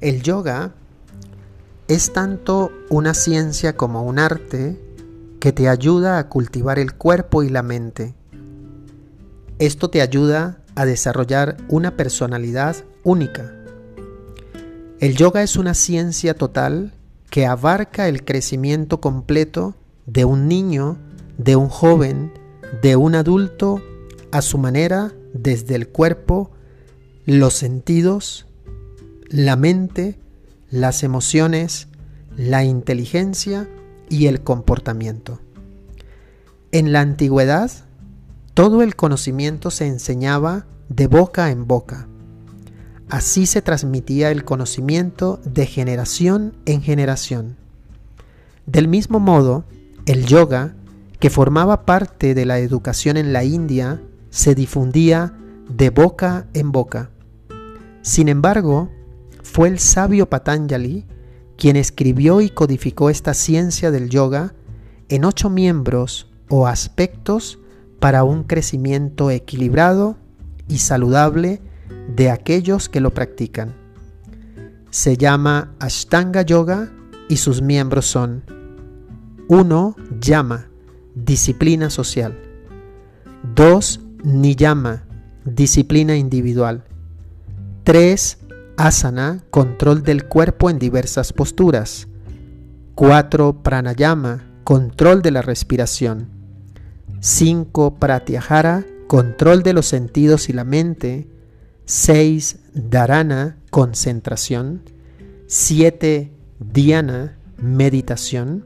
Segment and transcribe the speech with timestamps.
[0.00, 0.74] El yoga
[1.88, 4.80] es tanto una ciencia como un arte
[5.40, 8.14] que te ayuda a cultivar el cuerpo y la mente.
[9.58, 13.52] Esto te ayuda a desarrollar una personalidad única.
[15.00, 16.94] El yoga es una ciencia total
[17.28, 19.74] que abarca el crecimiento completo
[20.06, 20.96] de un niño,
[21.38, 22.32] de un joven,
[22.82, 23.82] de un adulto,
[24.30, 26.52] a su manera, desde el cuerpo,
[27.26, 28.47] los sentidos,
[29.30, 30.18] la mente,
[30.70, 31.88] las emociones,
[32.36, 33.68] la inteligencia
[34.08, 35.40] y el comportamiento.
[36.72, 37.70] En la antigüedad,
[38.54, 42.08] todo el conocimiento se enseñaba de boca en boca.
[43.08, 47.56] Así se transmitía el conocimiento de generación en generación.
[48.66, 49.64] Del mismo modo,
[50.06, 50.74] el yoga,
[51.18, 55.34] que formaba parte de la educación en la India, se difundía
[55.68, 57.10] de boca en boca.
[58.02, 58.90] Sin embargo,
[59.58, 61.04] fue el sabio Patanjali
[61.56, 64.54] quien escribió y codificó esta ciencia del yoga
[65.08, 67.58] en ocho miembros o aspectos
[67.98, 70.16] para un crecimiento equilibrado
[70.68, 71.60] y saludable
[72.14, 73.74] de aquellos que lo practican.
[74.90, 76.92] Se llama Ashtanga Yoga
[77.28, 78.44] y sus miembros son
[79.48, 79.96] 1.
[80.20, 80.68] Yama,
[81.16, 82.38] disciplina social.
[83.56, 84.00] 2.
[84.22, 85.02] Niyama,
[85.44, 86.84] disciplina individual.
[87.82, 88.38] 3.
[88.78, 92.06] Asana, control del cuerpo en diversas posturas.
[92.94, 93.64] 4.
[93.64, 96.28] Pranayama, control de la respiración.
[97.18, 97.96] 5.
[97.96, 101.26] Pratyahara, control de los sentidos y la mente.
[101.86, 102.60] 6.
[102.72, 104.82] Dharana, concentración.
[105.48, 106.32] 7.
[106.60, 108.62] Dhyana, meditación.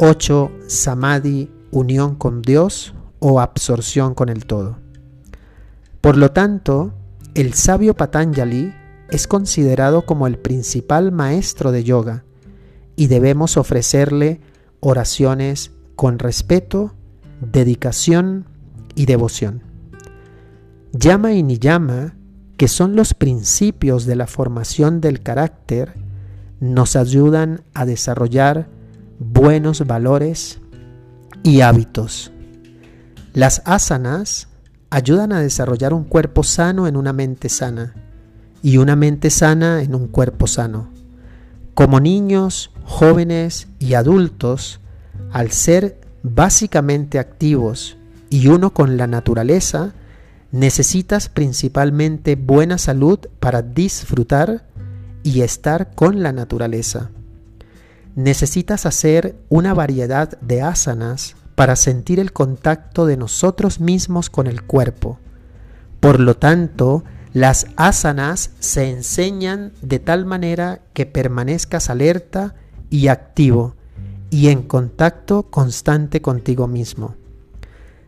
[0.00, 0.52] 8.
[0.66, 4.76] Samadhi, unión con Dios o absorción con el todo.
[6.02, 6.92] Por lo tanto,
[7.34, 8.74] el sabio Patanjali
[9.10, 12.24] es considerado como el principal maestro de yoga
[12.96, 14.40] y debemos ofrecerle
[14.80, 16.94] oraciones con respeto,
[17.40, 18.46] dedicación
[18.94, 19.62] y devoción.
[20.92, 22.14] Yama y Niyama,
[22.56, 25.94] que son los principios de la formación del carácter,
[26.60, 28.68] nos ayudan a desarrollar
[29.18, 30.60] buenos valores
[31.42, 32.32] y hábitos.
[33.32, 34.48] Las asanas
[34.90, 37.94] ayudan a desarrollar un cuerpo sano en una mente sana
[38.64, 40.88] y una mente sana en un cuerpo sano.
[41.74, 44.80] Como niños, jóvenes y adultos,
[45.32, 47.98] al ser básicamente activos
[48.30, 49.92] y uno con la naturaleza,
[50.50, 54.66] necesitas principalmente buena salud para disfrutar
[55.22, 57.10] y estar con la naturaleza.
[58.14, 64.62] Necesitas hacer una variedad de asanas para sentir el contacto de nosotros mismos con el
[64.62, 65.18] cuerpo.
[66.00, 67.04] Por lo tanto,
[67.34, 72.54] las asanas se enseñan de tal manera que permanezcas alerta
[72.90, 73.74] y activo
[74.30, 77.16] y en contacto constante contigo mismo.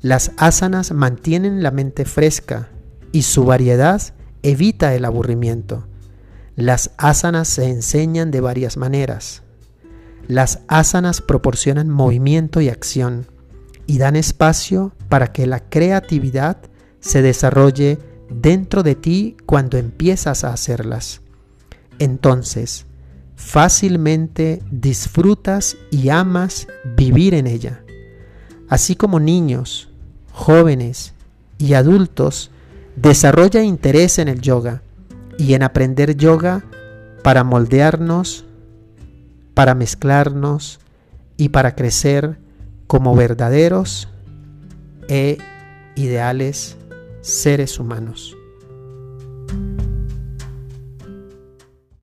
[0.00, 2.70] Las asanas mantienen la mente fresca
[3.12, 4.00] y su variedad
[4.42, 5.86] evita el aburrimiento.
[6.56, 9.42] Las asanas se enseñan de varias maneras.
[10.28, 13.26] Las asanas proporcionan movimiento y acción
[13.86, 16.56] y dan espacio para que la creatividad
[17.00, 17.98] se desarrolle
[18.30, 21.20] dentro de ti cuando empiezas a hacerlas.
[21.98, 22.86] Entonces,
[23.36, 27.82] fácilmente disfrutas y amas vivir en ella.
[28.68, 29.88] Así como niños,
[30.32, 31.14] jóvenes
[31.58, 32.50] y adultos,
[32.96, 34.82] desarrolla interés en el yoga
[35.38, 36.64] y en aprender yoga
[37.22, 38.44] para moldearnos,
[39.54, 40.80] para mezclarnos
[41.36, 42.38] y para crecer
[42.86, 44.08] como verdaderos
[45.08, 45.38] e
[45.96, 46.76] ideales
[47.20, 48.36] seres humanos.